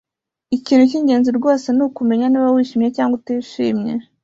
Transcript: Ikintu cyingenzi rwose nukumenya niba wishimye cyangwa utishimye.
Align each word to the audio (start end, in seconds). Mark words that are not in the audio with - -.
Ikintu 0.57 0.83
cyingenzi 0.89 1.29
rwose 1.37 1.67
nukumenya 1.75 2.25
niba 2.29 2.53
wishimye 2.55 2.89
cyangwa 2.95 3.13
utishimye. 3.19 3.93